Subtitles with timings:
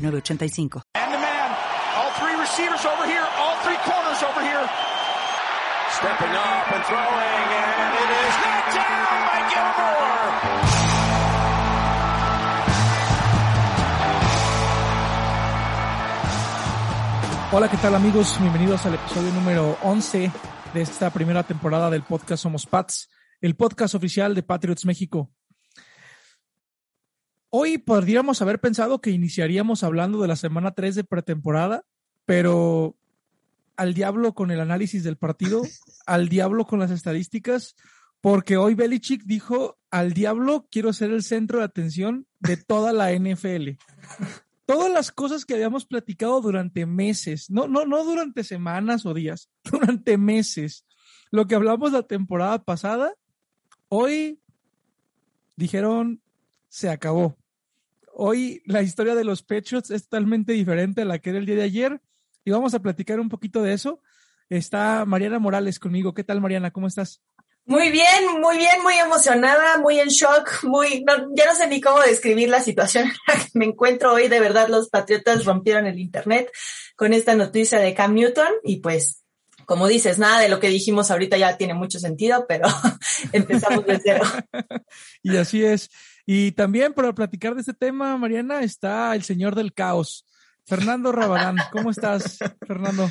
[0.00, 0.82] 906985.
[0.94, 1.48] And the man,
[1.96, 4.64] all three receivers over here, all three corners over here.
[6.00, 10.00] Stepping up and throwing, and it is knocked down by Gilmore.
[17.52, 18.38] Hola, ¿qué tal amigos?
[18.40, 20.30] Bienvenidos al episodio número 11
[20.72, 23.10] de esta primera temporada del podcast Somos Pats,
[23.40, 25.32] el podcast oficial de Patriots México.
[27.52, 31.84] Hoy podríamos haber pensado que iniciaríamos hablando de la semana 3 de pretemporada,
[32.24, 32.96] pero
[33.76, 35.62] al diablo con el análisis del partido,
[36.06, 37.74] al diablo con las estadísticas,
[38.20, 43.12] porque hoy Belichick dijo, al diablo quiero ser el centro de atención de toda la
[43.12, 43.70] NFL.
[44.64, 49.50] Todas las cosas que habíamos platicado durante meses, no, no, no durante semanas o días,
[49.64, 50.86] durante meses.
[51.32, 53.12] Lo que hablamos la temporada pasada,
[53.88, 54.40] hoy
[55.56, 56.22] dijeron,
[56.68, 57.39] se acabó.
[58.22, 61.56] Hoy la historia de los Patriots es totalmente diferente a la que era el día
[61.56, 62.02] de ayer
[62.44, 64.02] y vamos a platicar un poquito de eso.
[64.50, 66.12] Está Mariana Morales conmigo.
[66.12, 66.70] ¿Qué tal, Mariana?
[66.70, 67.22] ¿Cómo estás?
[67.64, 71.80] Muy bien, muy bien, muy emocionada, muy en shock, muy, no, ya no sé ni
[71.80, 74.28] cómo describir la situación en la que me encuentro hoy.
[74.28, 76.50] De verdad, los Patriotas rompieron el Internet
[76.96, 79.24] con esta noticia de Cam Newton y pues,
[79.64, 82.68] como dices, nada de lo que dijimos ahorita ya tiene mucho sentido, pero
[83.32, 84.24] empezamos de cero.
[85.22, 85.88] y así es.
[86.32, 90.28] Y también para platicar de este tema, Mariana, está el señor del caos,
[90.64, 91.56] Fernando Rabadán.
[91.72, 93.10] ¿Cómo estás, Fernando?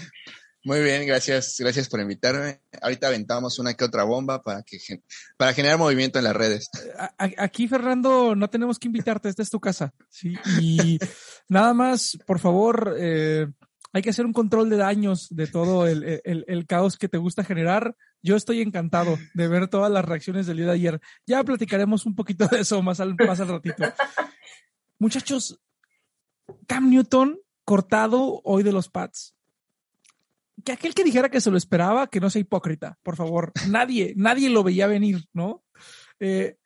[0.63, 2.61] Muy bien, gracias, gracias por invitarme.
[2.81, 4.77] Ahorita aventamos una que otra bomba para que
[5.35, 6.69] para generar movimiento en las redes.
[7.17, 9.93] Aquí, Fernando, no tenemos que invitarte, esta es tu casa.
[10.07, 10.97] Sí, y
[11.49, 13.47] nada más, por favor, eh,
[13.91, 17.43] hay que hacer un control de daños de todo el, el, caos que te gusta
[17.43, 17.95] generar.
[18.21, 21.01] Yo estoy encantado de ver todas las reacciones del día de ayer.
[21.25, 23.83] Ya platicaremos un poquito de eso más al, más al ratito.
[24.99, 25.59] Muchachos,
[26.67, 29.35] Cam Newton cortado hoy de los Pats
[30.63, 33.51] que aquel que dijera que se lo esperaba, que no sea hipócrita, por favor.
[33.69, 35.63] Nadie, nadie lo veía venir, ¿no?
[36.19, 36.57] Eh,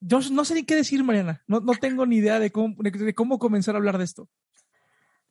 [0.00, 1.42] yo no sé ni qué decir, Mariana.
[1.46, 4.28] No, no tengo ni idea de cómo, de cómo comenzar a hablar de esto.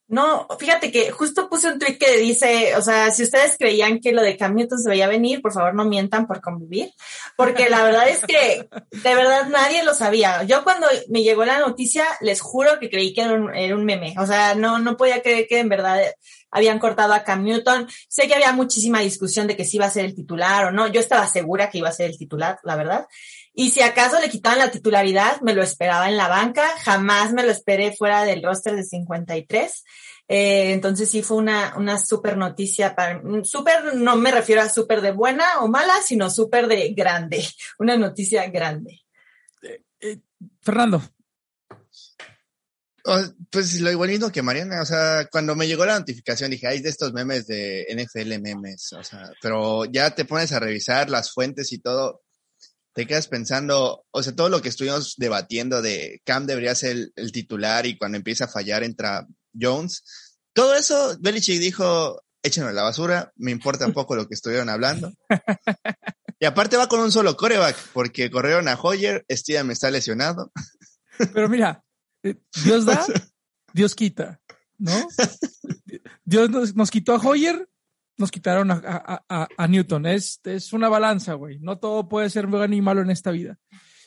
[0.09, 4.13] No, fíjate que justo puse un tweet que dice, o sea, si ustedes creían que
[4.13, 6.93] lo de Cam Newton se veía venir, por favor no mientan por convivir,
[7.35, 10.43] porque la verdad es que de verdad nadie lo sabía.
[10.43, 13.83] Yo cuando me llegó la noticia, les juro que creí que era un, era un
[13.83, 16.01] meme, o sea, no, no podía creer que en verdad
[16.51, 17.87] habían cortado a Cam Newton.
[18.07, 20.87] Sé que había muchísima discusión de que si iba a ser el titular o no.
[20.87, 23.07] Yo estaba segura que iba a ser el titular, la verdad.
[23.59, 26.63] Y si acaso le quitaban la titularidad, me lo esperaba en la banca.
[26.83, 29.83] Jamás me lo esperé fuera del roster de 53.
[30.27, 35.01] Eh, entonces sí fue una, una súper noticia para, súper, no me refiero a súper
[35.01, 37.43] de buena o mala, sino súper de grande,
[37.79, 39.01] una noticia grande.
[39.63, 40.19] Eh, eh,
[40.61, 41.01] Fernando.
[43.49, 46.79] pues lo igual mismo que Mariana, o sea, cuando me llegó la notificación dije, hay
[46.79, 51.31] de estos memes de NFL memes, o sea, pero ya te pones a revisar las
[51.33, 52.21] fuentes y todo,
[52.97, 57.13] te quedas pensando, o sea, todo lo que estuvimos debatiendo de Cam debería ser el,
[57.15, 60.01] el titular y cuando empieza a fallar entra Jones.
[60.51, 64.67] Todo eso, Belichick dijo, échenlo a la basura, me importa un poco lo que estuvieron
[64.69, 65.13] hablando.
[66.39, 70.51] Y aparte va con un solo coreback, porque corrieron a Hoyer, Steven está lesionado.
[71.33, 71.83] Pero mira,
[72.21, 73.03] eh, Dios da,
[73.73, 74.39] Dios quita,
[74.77, 75.07] ¿no?
[76.25, 77.67] Dios nos, nos quitó a Hoyer,
[78.17, 80.05] nos quitaron a, a, a, a Newton.
[80.05, 81.59] Es, es una balanza, güey.
[81.59, 83.57] No todo puede ser bueno ni malo en esta vida.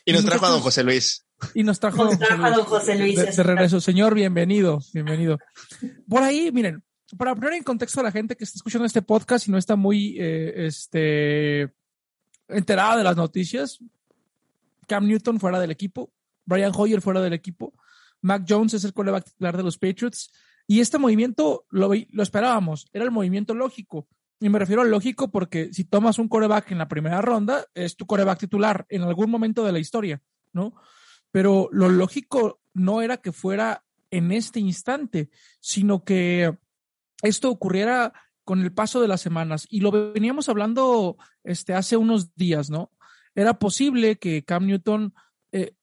[0.05, 1.27] Y nos trajo a don José Luis.
[1.55, 3.17] Y nos trajo, nos trajo a don José Luis.
[3.17, 3.81] De, de, regreso.
[3.81, 5.39] Señor, bienvenido, bienvenido.
[6.09, 6.83] Por ahí, miren,
[7.17, 9.77] para poner en contexto a la gente que está escuchando este podcast y no está
[9.77, 11.73] muy eh, este,
[12.49, 13.79] enterada de las noticias,
[14.87, 16.13] Cam Newton fuera del equipo,
[16.45, 17.73] Brian Hoyer fuera del equipo,
[18.23, 20.33] Mac Jones es el coreback titular de los Patriots,
[20.71, 24.07] y este movimiento lo, lo esperábamos, era el movimiento lógico.
[24.39, 27.97] Y me refiero al lógico porque si tomas un coreback en la primera ronda, es
[27.97, 30.23] tu coreback titular en algún momento de la historia,
[30.53, 30.73] ¿no?
[31.33, 33.83] Pero lo lógico no era que fuera
[34.13, 35.29] en este instante,
[35.59, 36.57] sino que
[37.25, 38.13] esto ocurriera
[38.45, 39.67] con el paso de las semanas.
[39.71, 42.93] Y lo veníamos hablando este, hace unos días, ¿no?
[43.35, 45.15] Era posible que Cam Newton,
[45.51, 45.75] eh,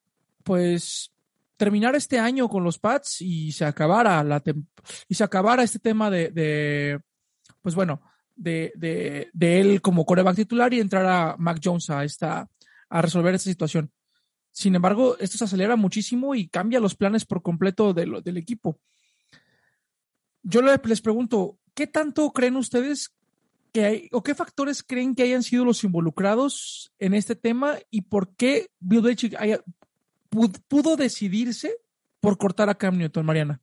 [0.45, 1.11] pues,
[1.57, 4.41] terminar este año con los Pats y se acabara la
[5.09, 7.01] y se acabara este tema de, de
[7.61, 8.01] pues bueno,
[8.35, 12.47] de, de, él como coreback titular y entrar a Mac Jones a esta
[12.89, 13.91] a resolver esta situación.
[14.51, 18.79] Sin embargo, esto se acelera muchísimo y cambia los planes por completo de del equipo.
[20.43, 23.11] Yo les pregunto, ¿qué tanto creen ustedes
[23.73, 28.01] que hay, o qué factores creen que hayan sido los involucrados en este tema y
[28.01, 29.61] por qué Bill Belichick haya,
[30.29, 31.77] pudo decidirse
[32.19, 33.61] por cortar a Cam Newton, Mariana?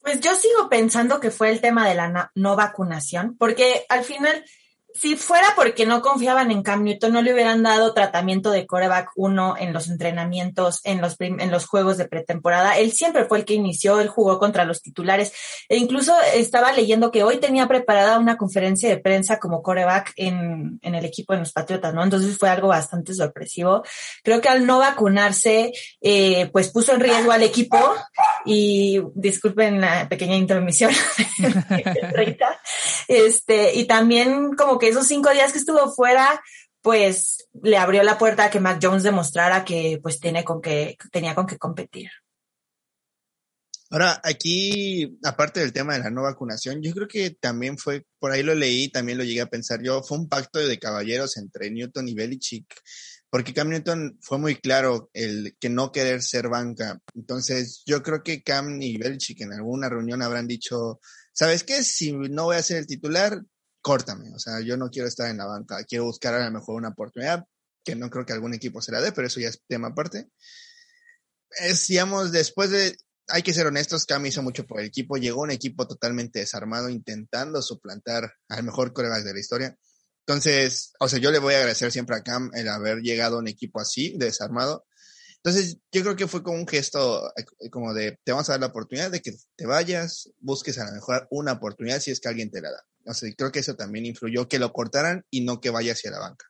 [0.00, 4.44] Pues yo sigo pensando que fue el tema de la no vacunación, porque al final
[4.94, 9.10] si fuera porque no confiaban en Cam Newton, no le hubieran dado tratamiento de coreback
[9.16, 12.78] 1 en los entrenamientos, en los, en los juegos de pretemporada.
[12.78, 15.32] Él siempre fue el que inició, él jugó contra los titulares.
[15.68, 20.78] E incluso estaba leyendo que hoy tenía preparada una conferencia de prensa como coreback en,
[20.82, 22.02] en el equipo de los Patriotas, ¿no?
[22.02, 23.82] Entonces fue algo bastante sorpresivo.
[24.22, 27.78] Creo que al no vacunarse, eh, pues puso en riesgo al equipo
[28.44, 30.92] y disculpen la pequeña intermisión.
[33.12, 36.42] este, y también como que esos cinco días que estuvo fuera,
[36.80, 40.96] pues le abrió la puerta a que Mac Jones demostrara que pues tiene con que,
[41.10, 42.10] tenía con qué competir.
[43.90, 48.32] Ahora, aquí, aparte del tema de la no vacunación, yo creo que también fue, por
[48.32, 51.70] ahí lo leí, también lo llegué a pensar yo, fue un pacto de caballeros entre
[51.70, 52.64] Newton y Belichick,
[53.28, 56.98] porque Cam Newton fue muy claro el que no querer ser banca.
[57.14, 60.98] Entonces, yo creo que Cam y Belichick en alguna reunión habrán dicho,
[61.32, 61.82] ¿sabes qué?
[61.82, 63.42] Si no voy a ser el titular,
[63.80, 64.32] córtame.
[64.34, 66.88] O sea, yo no quiero estar en la banca, quiero buscar a lo mejor una
[66.88, 67.44] oportunidad,
[67.84, 70.28] que no creo que algún equipo se la dé, pero eso ya es tema aparte.
[71.60, 72.96] Es, digamos, después de,
[73.28, 76.88] hay que ser honestos, Cam hizo mucho por el equipo, llegó un equipo totalmente desarmado
[76.88, 79.76] intentando suplantar al mejor coreback de la historia.
[80.26, 83.40] Entonces, o sea, yo le voy a agradecer siempre a Cam el haber llegado a
[83.40, 84.86] un equipo así, desarmado.
[85.44, 88.60] Entonces, yo creo que fue como un gesto eh, como de, te vamos a dar
[88.60, 92.28] la oportunidad de que te vayas, busques a lo mejor una oportunidad si es que
[92.28, 92.84] alguien te la da.
[93.06, 96.12] O sea, creo que eso también influyó que lo cortaran y no que vaya hacia
[96.12, 96.46] la banca.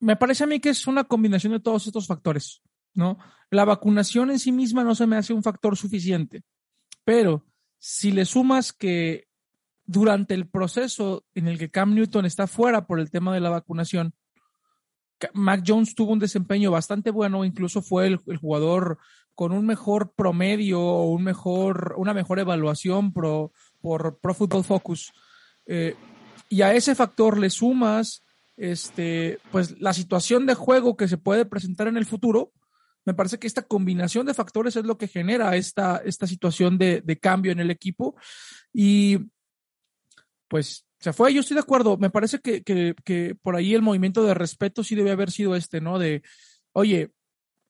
[0.00, 2.62] Me parece a mí que es una combinación de todos estos factores,
[2.94, 3.18] ¿no?
[3.50, 6.44] La vacunación en sí misma no se me hace un factor suficiente,
[7.04, 7.46] pero
[7.78, 9.28] si le sumas que
[9.84, 13.50] durante el proceso en el que Cam Newton está fuera por el tema de la
[13.50, 14.14] vacunación,
[15.32, 18.98] Mac Jones tuvo un desempeño bastante bueno, incluso fue el, jugador
[19.34, 25.12] con un mejor promedio o un mejor, una mejor evaluación pro, por Pro Football Focus
[25.66, 25.94] eh,
[26.48, 28.24] y a ese factor le sumas
[28.56, 32.52] este, pues la situación de juego que se puede presentar en el futuro,
[33.04, 37.02] me parece que esta combinación de factores es lo que genera esta, esta situación de,
[37.02, 38.16] de cambio en el equipo.
[38.72, 39.18] Y
[40.48, 43.82] pues se fue, yo estoy de acuerdo, me parece que, que, que, por ahí el
[43.82, 45.98] movimiento de respeto sí debe haber sido este, ¿no?
[45.98, 46.22] De,
[46.72, 47.12] oye,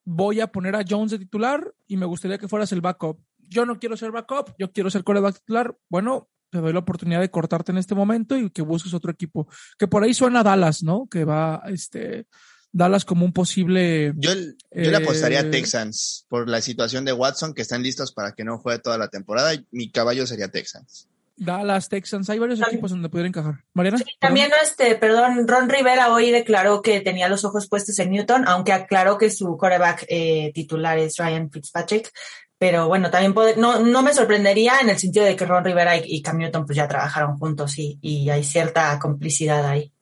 [0.05, 3.21] voy a poner a Jones de titular y me gustaría que fueras el backup.
[3.49, 5.77] Yo no quiero ser backup, yo quiero ser coreback titular.
[5.89, 9.49] Bueno, te doy la oportunidad de cortarte en este momento y que busques otro equipo.
[9.79, 11.09] Que por ahí suena Dallas, ¿no?
[11.09, 12.27] Que va, este,
[12.73, 14.15] Dallas como un posible.
[14.17, 18.13] Yo, yo le apostaría a eh, Texans por la situación de Watson, que están listos
[18.13, 19.53] para que no juegue toda la temporada.
[19.71, 21.09] Mi caballo sería Texans.
[21.37, 23.65] Dallas, Texans, hay varios equipos donde pudiera encajar.
[23.75, 23.99] Mariana.
[24.19, 28.73] también, este, perdón, Ron Rivera hoy declaró que tenía los ojos puestos en Newton, aunque
[28.73, 32.11] aclaró que su quarterback eh, titular es Ryan Fitzpatrick.
[32.59, 36.23] Pero bueno, también no, no me sorprendería en el sentido de que Ron Rivera y,
[36.23, 39.93] Cam Newton pues ya trabajaron juntos y, y hay cierta complicidad ahí.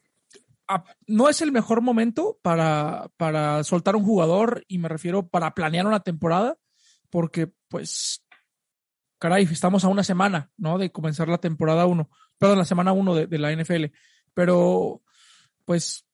[0.69, 5.53] Ah, no es el mejor momento para, para soltar un jugador y me refiero para
[5.53, 6.57] planear una temporada
[7.11, 8.24] porque pues
[9.25, 10.77] caray, estamos a una semana, ¿no?
[10.77, 13.87] De comenzar la temporada 1, perdón, la semana 1 de, la NFL.
[14.35, 15.01] Pero,
[15.65, 16.05] pues,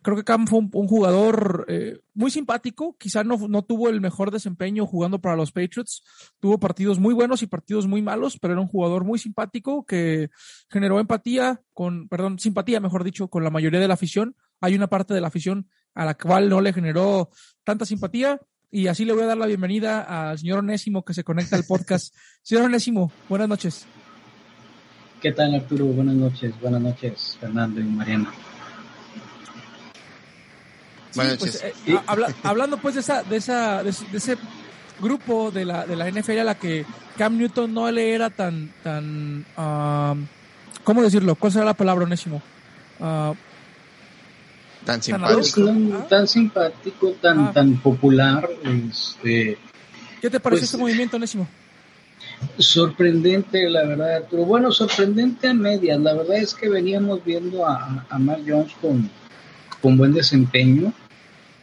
[0.00, 4.30] creo que Cam fue un, jugador eh, muy simpático, quizá no, no, tuvo el mejor
[4.30, 6.04] desempeño jugando para los Patriots,
[6.40, 10.30] tuvo partidos muy buenos y partidos muy malos, pero era un jugador muy simpático que
[10.70, 14.36] generó empatía con, perdón, simpatía, mejor dicho, con la mayoría de la afición.
[14.62, 17.28] Hay una parte de la afición a la cual no le generó
[17.62, 18.40] tanta simpatía.
[18.70, 21.64] Y así le voy a dar la bienvenida al señor Onésimo que se conecta al
[21.64, 22.14] podcast.
[22.42, 23.86] señor Onésimo, buenas noches.
[25.20, 25.86] ¿Qué tal Arturo?
[25.86, 28.32] Buenas noches, buenas noches Fernando y Mariana.
[31.14, 31.98] Pues, eh,
[32.42, 34.36] hablando pues de esa, de esa, de, ese
[35.00, 36.84] grupo de la, de la NFL a la que
[37.16, 39.46] Cam Newton no le era tan, tan,
[40.82, 41.36] ¿cómo decirlo?
[41.36, 42.42] ¿Cuál será la palabra, Onésimo?
[43.00, 43.32] Ah,
[44.84, 46.06] tan simpático.
[46.08, 47.52] Tan, simpático, tan, ah.
[47.52, 48.48] tan popular.
[48.64, 49.58] Este,
[50.20, 51.48] ¿Qué te parece pues, ese movimiento, Onésimo?
[52.58, 55.98] Sorprendente, la verdad, pero bueno, sorprendente a medias.
[56.00, 59.10] La verdad es que veníamos viendo a, a Mark Jones con,
[59.80, 60.92] con buen desempeño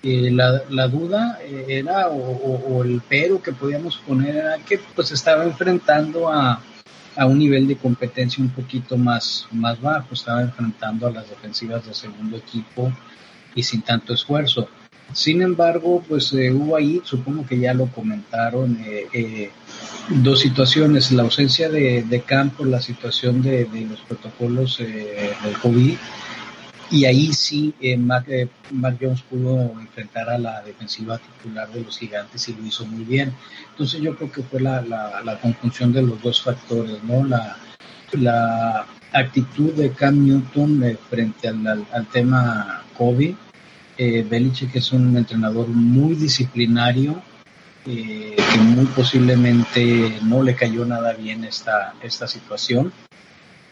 [0.03, 4.57] Eh, la, la, duda eh, era, o, o, o, el pero que podíamos poner era
[4.57, 6.59] que pues estaba enfrentando a,
[7.15, 11.85] a, un nivel de competencia un poquito más, más bajo, estaba enfrentando a las defensivas
[11.85, 12.91] de segundo equipo
[13.55, 14.67] y sin tanto esfuerzo.
[15.13, 19.51] Sin embargo, pues eh, hubo ahí, supongo que ya lo comentaron, eh, eh,
[20.09, 25.95] dos situaciones, la ausencia de, de campo, la situación de, de los protocolos del COVID,
[26.91, 28.27] y ahí sí Mac,
[28.71, 33.05] Mac, Jones pudo enfrentar a la defensiva titular de los gigantes y lo hizo muy
[33.05, 33.33] bien.
[33.71, 37.23] Entonces yo creo que fue la, la, la conjunción de los dos factores, ¿no?
[37.25, 37.57] La,
[38.13, 43.35] la actitud de Cam Newton frente al, al, al tema COVID,
[43.97, 47.21] eh, Belichick es un entrenador muy disciplinario,
[47.85, 52.91] eh, que muy posiblemente no le cayó nada bien esta, esta situación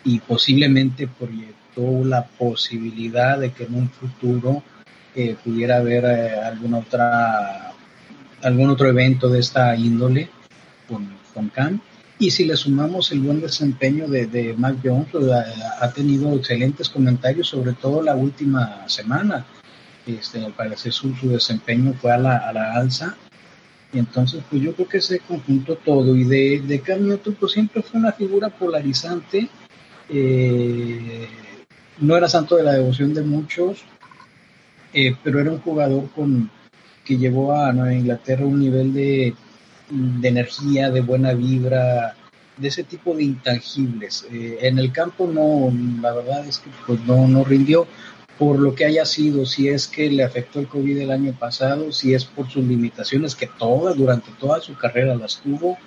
[0.10, 4.64] y posiblemente proyectó la posibilidad de que en un futuro
[5.16, 6.84] eh, pudiera haber eh, alguna
[8.42, 10.30] algún otro evento de esta índole
[10.88, 11.80] con, con Cam.
[12.18, 15.26] Y si le sumamos el buen desempeño de, de Mac Jones, pues,
[15.80, 19.46] ha, tenido excelentes comentarios, sobre todo la última semana
[20.08, 23.16] este, al parecer su, su, desempeño fue a la, a la alza.
[23.94, 26.16] Entonces, pues yo creo que se conjuntó todo.
[26.16, 29.50] Y de, de Cam Newton, pues siempre fue una figura polarizante.
[30.10, 31.28] Eh,
[32.00, 33.84] no era santo de la devoción de muchos,
[34.94, 36.50] eh, pero era un jugador con,
[37.06, 39.34] que llevó a Nueva Inglaterra un nivel de,
[39.90, 42.16] de energía, de buena vibra,
[42.58, 44.26] de ese tipo de intangibles.
[44.32, 47.88] Eh, en el campo no, la verdad es que pues no, no rindió
[48.38, 51.92] por lo que haya sido, si es que le afectó el COVID el año pasado,
[51.92, 55.78] si es por sus limitaciones, que todas, durante toda su carrera las tuvo,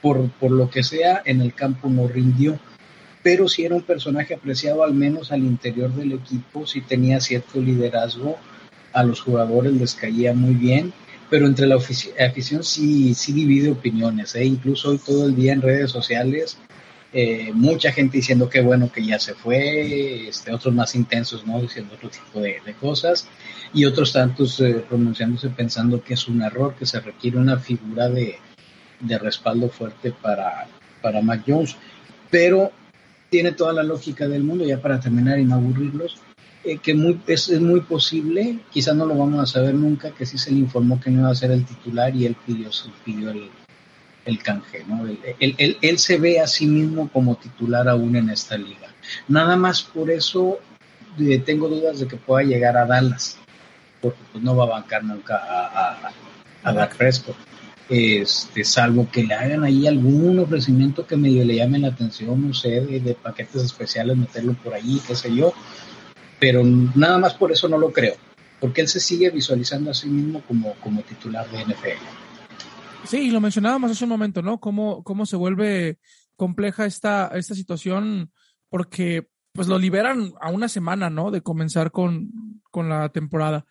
[0.00, 2.58] por, por lo que sea, en el campo no rindió.
[3.22, 7.60] Pero si era un personaje apreciado al menos al interior del equipo, si tenía cierto
[7.60, 8.36] liderazgo,
[8.92, 10.92] a los jugadores les caía muy bien,
[11.30, 14.44] pero entre la afición sí, sí divide opiniones, ¿eh?
[14.44, 16.58] incluso hoy todo el día en redes sociales
[17.14, 21.60] eh, mucha gente diciendo que bueno que ya se fue, este, otros más intensos, ¿no?
[21.60, 23.28] Diciendo otro tipo de, de cosas,
[23.74, 28.08] y otros tantos eh, pronunciándose pensando que es un error, que se requiere una figura
[28.08, 28.38] de,
[29.00, 30.66] de respaldo fuerte para,
[31.02, 31.76] para Mac Jones.
[32.30, 32.72] Pero
[33.32, 36.18] tiene toda la lógica del mundo, ya para terminar y no aburrirlos,
[36.64, 40.26] eh, que muy, es, es, muy posible, quizás no lo vamos a saber nunca, que
[40.26, 42.68] sí se le informó que no iba a ser el titular y él pidió,
[43.02, 43.48] pidió el,
[44.26, 45.06] el canje, ¿no?
[45.06, 48.88] Él, él, él, él, se ve a sí mismo como titular aún en esta liga.
[49.28, 50.58] Nada más por eso
[51.18, 53.38] eh, tengo dudas de que pueda llegar a Dallas,
[54.02, 56.12] porque pues no va a bancar nunca a, a,
[56.64, 57.36] a Dak Prescott.
[57.94, 62.54] Este, salvo que le hagan ahí algún ofrecimiento que medio le llame la atención, no
[62.54, 65.52] sé, de, paquetes especiales, meterlo por ahí, qué sé yo,
[66.40, 68.14] pero nada más por eso no lo creo,
[68.60, 72.02] porque él se sigue visualizando a sí mismo como, como titular de NFL.
[73.04, 74.58] Sí, lo mencionábamos hace un momento, ¿no?
[74.58, 75.98] Cómo, cómo se vuelve
[76.36, 78.32] compleja esta, esta situación,
[78.70, 81.30] porque pues lo liberan a una semana, ¿no?
[81.30, 82.30] De comenzar con,
[82.70, 83.66] con la temporada.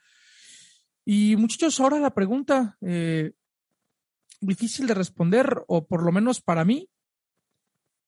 [1.04, 3.32] Y muchachos, ahora la pregunta, eh,
[4.42, 6.90] difícil de responder, o por lo menos para mí,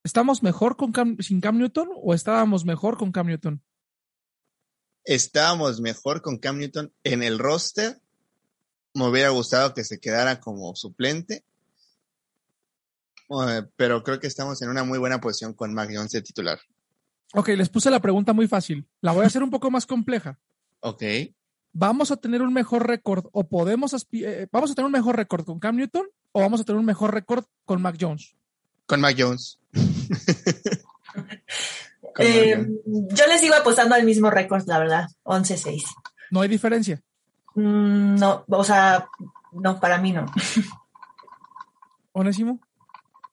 [0.03, 3.63] ¿estamos mejor con Cam, sin Cam Newton o estábamos mejor con Cam Newton?
[5.05, 8.03] Estábamos mejor con Cam Newton en el roster
[8.93, 11.43] me hubiera gustado que se quedara como suplente.
[13.27, 16.59] Uh, pero creo que estamos en una muy buena posición con Mac Jones de titular.
[17.33, 18.87] Ok, les puse la pregunta muy fácil.
[19.01, 20.39] La voy a hacer un poco más compleja.
[20.81, 21.03] Ok.
[21.73, 25.43] ¿Vamos a tener un mejor récord o podemos eh, vamos a tener un mejor récord
[25.43, 28.35] con Cam Newton o vamos a tener un mejor récord con Mac Jones?
[28.85, 29.59] Con Mac Jones.
[32.13, 33.13] con eh, Mac Jones.
[33.15, 35.83] Yo les sigo apostando al mismo récord, la verdad, 11-6.
[36.29, 37.01] No hay diferencia.
[37.55, 39.07] Mm, no, o sea,
[39.51, 40.27] no, para mí no.
[42.11, 42.59] ¿Onésimo?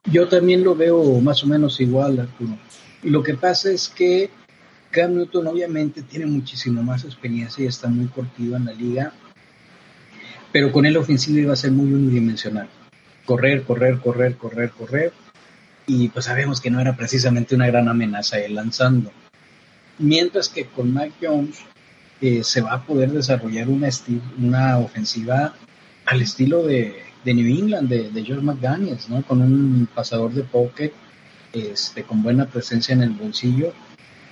[0.05, 2.57] Yo también lo veo más o menos igual, Arturo.
[3.03, 4.31] Lo que pasa es que
[4.91, 9.13] Cam Newton obviamente tiene muchísimo más experiencia y está muy cortido en la liga,
[10.53, 12.69] pero con él ofensivo iba a ser muy unidimensional.
[13.25, 15.13] Correr, correr, correr, correr, correr,
[15.87, 19.13] y pues sabemos que no era precisamente una gran amenaza él lanzando.
[19.99, 21.61] Mientras que con Mike Jones
[22.21, 23.89] eh, se va a poder desarrollar una,
[24.39, 25.55] una ofensiva
[26.07, 29.23] al estilo de, de New England, de, de, George McDaniels, ¿no?
[29.23, 30.93] Con un pasador de pocket,
[31.53, 33.73] este, con buena presencia en el bolsillo,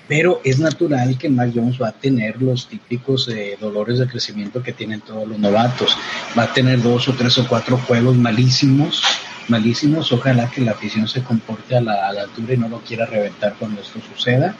[0.08, 4.62] pero es natural que Mac Jones va a tener los típicos eh, dolores de crecimiento
[4.62, 5.96] que tienen todos los novatos.
[6.36, 9.02] Va a tener dos o tres o cuatro juegos malísimos,
[9.48, 10.10] malísimos.
[10.10, 13.06] Ojalá que la afición se comporte a la, a la altura y no lo quiera
[13.06, 14.56] reventar cuando esto suceda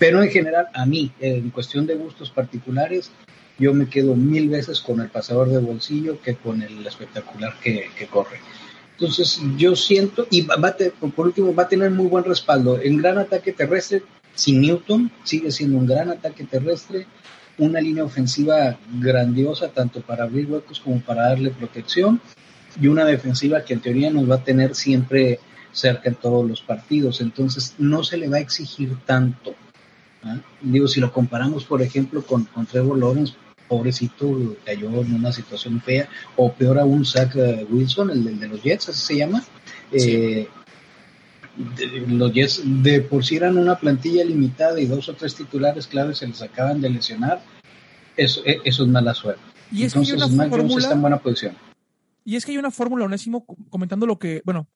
[0.00, 3.10] pero en general, a mí, en cuestión de gustos particulares,
[3.58, 7.90] yo me quedo mil veces con el pasador de bolsillo que con el espectacular que,
[7.98, 8.40] que corre.
[8.92, 10.74] Entonces yo siento, y va,
[11.14, 12.80] por último va a tener muy buen respaldo.
[12.80, 14.02] En gran ataque terrestre,
[14.34, 17.06] sin Newton, sigue siendo un gran ataque terrestre,
[17.58, 22.20] una línea ofensiva grandiosa tanto para abrir huecos como para darle protección
[22.80, 25.40] y una defensiva que en teoría nos va a tener siempre
[25.72, 27.20] cerca en todos los partidos.
[27.20, 29.54] Entonces no se le va a exigir tanto.
[30.24, 30.38] ¿ah?
[30.60, 33.34] Digo, si lo comparamos, por ejemplo, con, con Trevor Lawrence,
[33.68, 38.62] pobrecito, cayó en una situación fea, o peor aún, Zach eh, Wilson, el, de los
[38.62, 39.44] Jets, así se llama.
[39.92, 40.48] Eh,
[42.08, 46.18] los Jets de por sí eran una plantilla limitada y dos o tres titulares claves
[46.18, 47.42] se les acaban de lesionar.
[48.16, 49.42] Eso, e, eso es mala suerte.
[49.72, 51.56] Y es Entonces, que hay una fórmula, está en buena posición.
[52.24, 54.68] Y es que hay una fórmula, Onésimo, comentando lo que, bueno,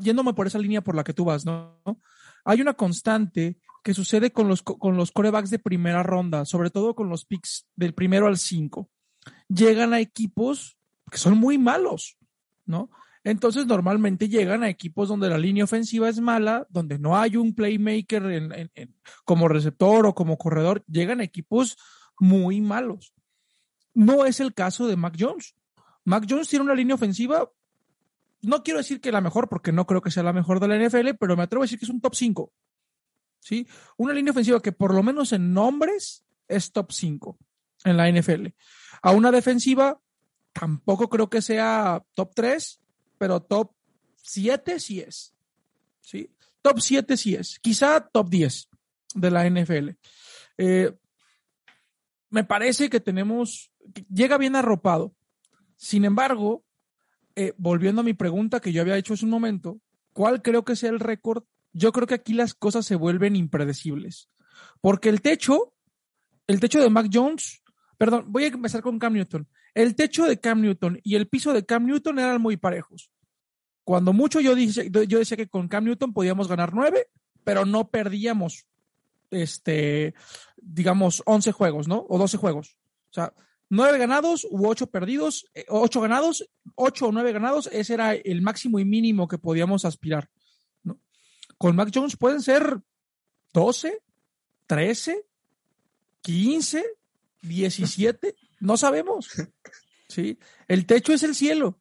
[0.00, 1.80] yéndome por esa línea por la que tú vas, ¿no?
[2.44, 6.94] Hay una constante que sucede con los, con los corebacks de primera ronda, sobre todo
[6.94, 8.90] con los picks del primero al cinco.
[9.48, 10.76] Llegan a equipos
[11.10, 12.16] que son muy malos,
[12.64, 12.90] ¿no?
[13.24, 17.54] Entonces normalmente llegan a equipos donde la línea ofensiva es mala, donde no hay un
[17.54, 18.70] playmaker
[19.24, 21.76] como receptor o como corredor, llegan a equipos
[22.18, 23.14] muy malos.
[23.94, 25.54] No es el caso de Mac Jones.
[26.04, 27.48] Mac Jones tiene una línea ofensiva,
[28.42, 30.76] no quiero decir que la mejor, porque no creo que sea la mejor de la
[30.76, 32.52] NFL, pero me atrevo a decir que es un top 5.
[33.38, 33.66] ¿sí?
[33.96, 37.38] Una línea ofensiva que por lo menos en nombres es top 5
[37.84, 38.48] en la NFL.
[39.02, 40.00] A una defensiva
[40.52, 42.81] tampoco creo que sea top 3,
[43.22, 43.70] pero top
[44.16, 45.32] 7 sí es.
[46.00, 46.28] ¿sí?
[46.60, 47.60] Top 7 sí es.
[47.60, 48.68] Quizá top 10
[49.14, 49.90] de la NFL.
[50.58, 50.92] Eh,
[52.30, 53.70] me parece que tenemos,
[54.12, 55.14] llega bien arropado.
[55.76, 56.64] Sin embargo,
[57.36, 59.80] eh, volviendo a mi pregunta que yo había hecho hace un momento,
[60.12, 64.28] ¿cuál creo que sea el récord yo creo que aquí las cosas se vuelven impredecibles.
[64.80, 65.74] Porque el techo,
[66.48, 67.62] el techo de Mac Jones,
[67.96, 69.48] perdón, voy a empezar con Cam Newton.
[69.74, 73.10] El techo de Cam Newton y el piso de Cam Newton eran muy parejos.
[73.84, 77.08] Cuando mucho yo, yo decía que con Cam Newton podíamos ganar nueve,
[77.44, 78.66] pero no perdíamos,
[79.30, 80.14] este,
[80.56, 82.06] digamos, once juegos, ¿no?
[82.08, 82.76] O doce juegos.
[83.10, 83.34] O sea,
[83.68, 88.42] nueve ganados u ocho perdidos, eh, ocho ganados, ocho o nueve ganados, ese era el
[88.42, 90.30] máximo y mínimo que podíamos aspirar
[91.62, 92.80] con Mac Jones pueden ser
[93.52, 94.02] 12,
[94.66, 95.24] 13,
[96.22, 96.84] 15,
[97.42, 99.28] 17, no sabemos.
[100.08, 100.38] ¿sí?
[100.68, 101.80] El techo es el cielo,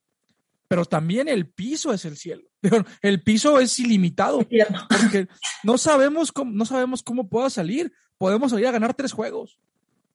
[0.68, 2.44] pero también el piso es el cielo.
[3.02, 4.48] El piso es ilimitado,
[4.88, 5.28] porque
[5.64, 7.92] no sabemos cómo, no sabemos cómo pueda salir.
[8.20, 9.60] Podemos salir a ganar tres juegos,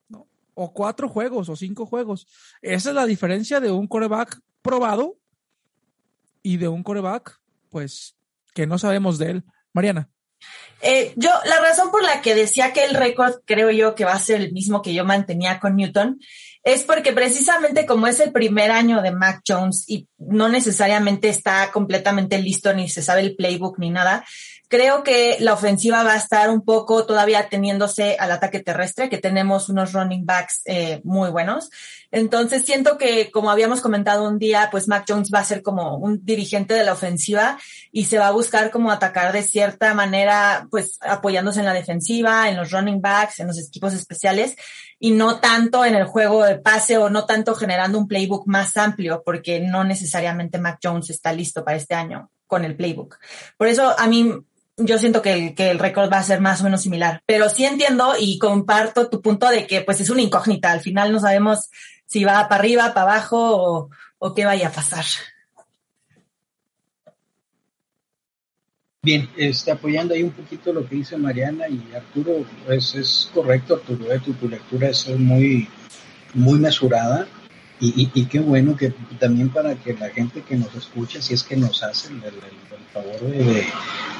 [0.07, 0.29] ¿no?
[0.53, 2.25] o cuatro juegos, o cinco juegos.
[2.61, 5.17] Esa es la diferencia de un coreback probado
[6.41, 7.37] y de un coreback,
[7.69, 8.15] pues,
[8.53, 9.43] que no sabemos de él.
[9.73, 10.09] Mariana.
[10.81, 14.13] Eh, yo, la razón por la que decía que el récord creo yo que va
[14.13, 16.19] a ser el mismo que yo mantenía con Newton
[16.67, 21.71] es porque precisamente como es el primer año de Mac Jones y no necesariamente está
[21.71, 24.25] completamente listo ni se sabe el playbook ni nada,
[24.69, 29.17] Creo que la ofensiva va a estar un poco todavía teniéndose al ataque terrestre, que
[29.17, 31.69] tenemos unos running backs eh, muy buenos.
[32.11, 35.95] Entonces siento que, como habíamos comentado un día, pues Mac Jones va a ser como
[35.95, 37.57] un dirigente de la ofensiva
[37.93, 42.49] y se va a buscar como atacar de cierta manera, pues apoyándose en la defensiva,
[42.49, 44.57] en los running backs, en los equipos especiales
[44.99, 48.75] y no tanto en el juego de pase o no tanto generando un playbook más
[48.77, 53.17] amplio, porque no necesariamente Mac Jones está listo para este año con el playbook.
[53.57, 54.33] Por eso a mí
[54.77, 57.65] yo siento que el, que récord va a ser más o menos similar, pero sí
[57.65, 60.71] entiendo y comparto tu punto de que pues es una incógnita.
[60.71, 61.69] Al final no sabemos
[62.05, 63.89] si va para arriba, para abajo
[64.19, 65.05] o, qué vaya a pasar.
[69.01, 73.75] Bien, este, apoyando ahí un poquito lo que dice Mariana y Arturo, pues es correcto,
[73.75, 75.67] Arturo, tu, tu lectura es muy,
[76.33, 77.27] muy mesurada
[77.79, 81.43] y, y, qué bueno que también para que la gente que nos escucha, si es
[81.43, 82.21] que nos hace el,
[82.91, 83.67] favor de,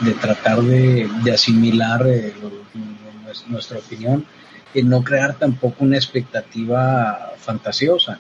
[0.02, 2.34] de, tratar de, de asimilar eh,
[3.48, 4.26] nuestra opinión,
[4.74, 8.20] y no crear tampoco una expectativa fantasiosa.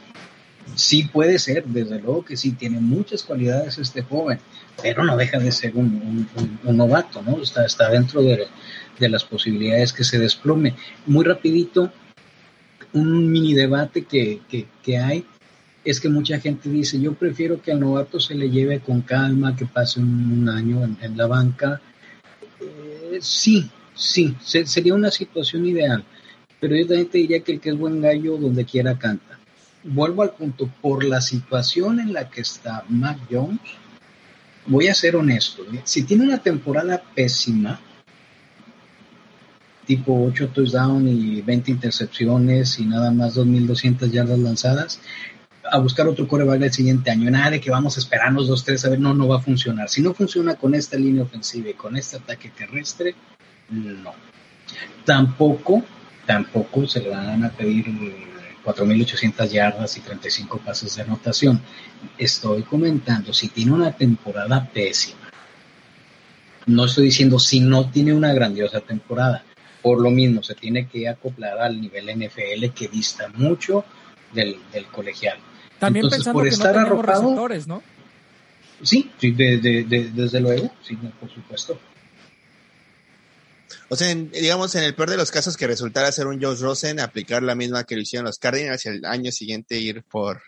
[0.75, 4.39] Sí puede ser, desde luego que sí, tiene muchas cualidades este joven,
[4.81, 6.27] pero no deja de ser un,
[6.63, 7.41] un, novato, ¿no?
[7.41, 8.47] Está, está dentro de,
[8.99, 10.75] de las posibilidades que se desplome.
[11.05, 11.91] Muy rapidito,
[12.93, 14.41] un mini debate que,
[14.83, 15.25] que, hay
[15.83, 19.55] es que mucha gente dice, yo prefiero que al novato se le lleve con calma,
[19.55, 21.81] que pase un, año en, la banca.
[22.59, 26.03] Eh, sí, sí, sería una situación ideal,
[26.59, 29.39] pero yo también te diría que el que es buen gallo donde quiera canta.
[29.83, 33.61] Vuelvo al punto, por la situación en la que está Mac Jones,
[34.65, 35.81] voy a ser honesto, ¿eh?
[35.85, 37.79] si tiene una temporada pésima,
[39.87, 44.99] tipo 8 touchdowns y 20 intercepciones y nada más 2.200 yardas lanzadas,
[45.71, 47.31] a buscar otro coreback el siguiente año.
[47.31, 49.89] Nada de que vamos a esperarnos dos, tres, a ver, no, no va a funcionar.
[49.89, 53.15] Si no funciona con esta línea ofensiva y con este ataque terrestre,
[53.69, 54.13] no.
[55.05, 55.83] Tampoco,
[56.25, 57.85] tampoco se le van a pedir
[58.65, 61.61] 4.800 yardas y 35 pases de anotación.
[62.17, 65.31] Estoy comentando, si tiene una temporada pésima,
[66.65, 69.43] no estoy diciendo si no tiene una grandiosa temporada,
[69.81, 73.85] por lo mismo se tiene que acoplar al nivel NFL que dista mucho
[74.33, 74.57] del,
[74.91, 75.37] colegial.
[75.79, 77.83] También Entonces, pensando por que estar no arropado, receptores, ¿no?
[78.83, 81.79] Sí, sí de- de- de- desde luego, sí, por supuesto.
[83.89, 86.59] O sea, en- digamos, en el peor de los casos que resultara ser un Josh
[86.59, 90.41] Rosen, aplicar la misma que lo hicieron los Cardinals y el año siguiente ir por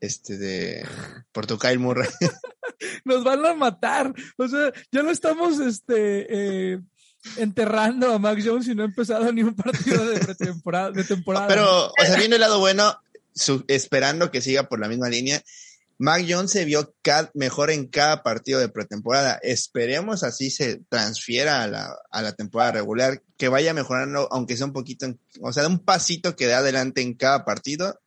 [0.00, 0.86] este de
[1.32, 2.08] por tu Kyle Murray.
[3.04, 4.12] Nos van a matar.
[4.36, 6.26] O sea, ya no estamos este
[6.74, 6.80] eh,
[7.36, 11.48] enterrando a Mac Jones y no ha empezado ni un partido de pretemporada, de temporada.
[11.48, 13.00] Pero, o sea, viendo el lado bueno,
[13.34, 15.42] su- esperando que siga por la misma línea,
[15.98, 19.38] Mac Jones se vio ca- mejor en cada partido de pretemporada.
[19.42, 24.66] Esperemos así se transfiera a la, a la temporada regular, que vaya mejorando, aunque sea
[24.66, 27.98] un poquito, en- o sea, un pasito que dé adelante en cada partido.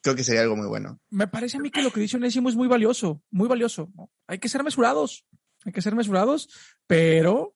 [0.00, 0.98] Creo que sería algo muy bueno.
[1.10, 3.88] me parece a mí que lo que dice Onésimo es muy valioso, muy valioso.
[4.26, 5.24] Hay que ser mesurados,
[5.64, 6.48] hay que ser mesurados,
[6.88, 7.54] pero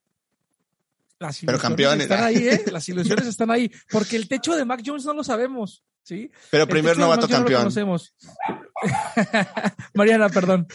[1.19, 2.03] las Pero ilusiones campeones.
[2.05, 2.65] están ahí, ¿eh?
[2.73, 6.31] Las ilusiones están ahí, porque el techo de Mac Jones no lo sabemos, ¿sí?
[6.51, 7.61] Pero El primer novato Jones no lo campeón.
[7.63, 8.15] conocemos.
[9.95, 10.67] Mariana, perdón.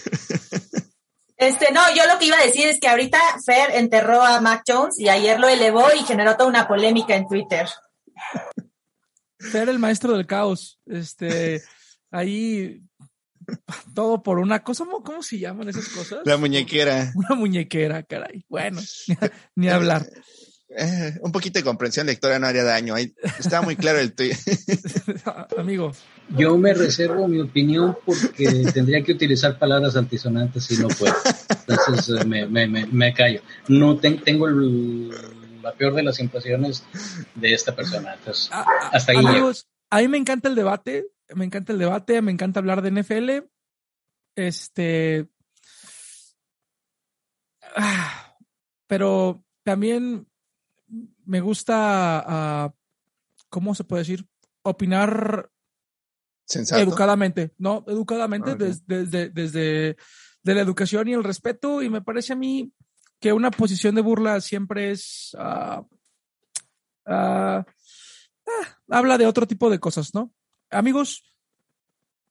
[1.38, 4.64] Este, no, yo lo que iba a decir es que ahorita Fer enterró a Mac
[4.68, 7.68] Jones y ayer lo elevó y generó toda una polémica en Twitter.
[9.40, 10.80] Ser el maestro del caos.
[10.86, 11.64] Este,
[12.12, 12.82] ahí
[13.94, 16.20] todo por una cosa, ¿cómo, cómo se llaman esas cosas?
[16.26, 17.12] La muñequera.
[17.16, 18.46] Una muñequera, caray.
[18.50, 18.82] Bueno,
[19.56, 20.06] ni hablar.
[20.78, 22.96] Eh, un poquito de comprensión lectora no haría daño.
[22.96, 24.34] Ahí estaba muy claro el tuyo.
[25.58, 25.92] Amigo,
[26.38, 31.14] Yo me reservo mi opinión porque tendría que utilizar palabras altisonantes y no puedo.
[31.68, 33.42] Entonces eh, me, me, me, me callo.
[33.68, 35.10] No ten- tengo el-
[35.62, 36.84] la peor de las impresiones
[37.36, 38.14] de esta persona.
[38.16, 39.30] Entonces, a- a- hasta ahí llego.
[39.30, 41.06] amigos, a mí me encanta el debate,
[41.36, 43.50] me encanta el debate, me encanta hablar de NFL.
[44.36, 45.28] Este.
[47.76, 48.36] ah,
[48.88, 50.28] pero también
[51.26, 52.74] me gusta, ah,
[53.50, 54.28] ¿cómo se puede decir?
[54.64, 55.50] Opinar
[56.46, 56.82] Sensato.
[56.82, 57.84] educadamente, ¿no?
[57.88, 58.58] Educadamente Ok.
[58.60, 59.98] des- desde, desde
[60.44, 62.74] de la educación y el respeto y me parece a mí
[63.20, 65.86] que una posición de burla siempre es ah,
[68.90, 70.34] habla de otro tipo de cosas, ¿no?
[70.72, 71.34] Amigos,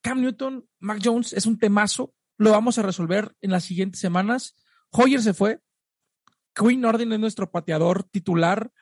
[0.01, 4.57] Cam Newton, Mac Jones es un temazo, lo vamos a resolver en las siguientes semanas.
[4.91, 5.61] Hoyer se fue,
[6.55, 8.73] Quinn Nordin es nuestro pateador titular.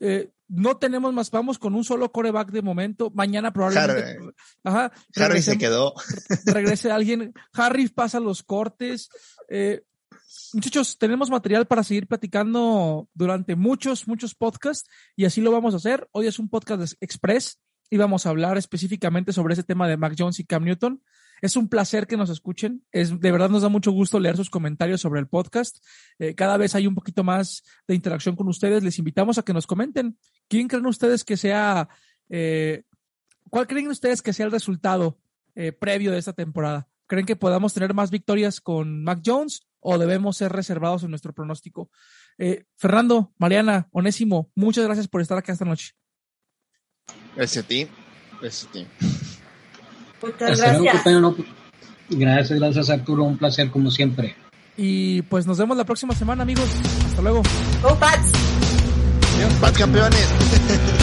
[0.00, 3.10] Eh, no tenemos más, vamos con un solo coreback de momento.
[3.10, 4.02] Mañana probablemente.
[4.02, 4.30] Harry.
[4.64, 5.94] Ajá, Harry se quedó.
[6.46, 7.32] regrese alguien.
[7.52, 9.08] Harry pasa los cortes.
[9.48, 9.82] Eh,
[10.52, 15.78] muchachos, tenemos material para seguir platicando durante muchos, muchos podcasts y así lo vamos a
[15.78, 16.08] hacer.
[16.12, 17.58] Hoy es un podcast express
[17.92, 21.02] y vamos a hablar específicamente sobre ese tema de Mac Jones y Cam Newton.
[21.42, 22.86] Es un placer que nos escuchen.
[22.90, 25.76] Es, de verdad nos da mucho gusto leer sus comentarios sobre el podcast.
[26.18, 28.82] Eh, cada vez hay un poquito más de interacción con ustedes.
[28.82, 30.16] Les invitamos a que nos comenten.
[30.48, 31.90] ¿Quién creen ustedes que sea,
[32.30, 32.84] eh,
[33.50, 35.18] cuál creen ustedes que sea el resultado
[35.54, 36.88] eh, previo de esta temporada?
[37.06, 41.34] ¿Creen que podamos tener más victorias con Mac Jones o debemos ser reservados en nuestro
[41.34, 41.90] pronóstico?
[42.38, 45.92] Eh, Fernando, Mariana, Onésimo, muchas gracias por estar acá esta noche.
[47.36, 47.88] Gracias a ti.
[48.40, 48.86] Gracias a ti.
[50.22, 51.04] Muchas gracias.
[52.10, 53.24] Gracias, gracias Arturo.
[53.24, 54.36] Un placer como siempre.
[54.76, 56.68] Y pues nos vemos la próxima semana, amigos.
[57.06, 57.42] Hasta luego.
[57.82, 58.32] Go Pats.
[59.60, 60.28] ¡Más campeones!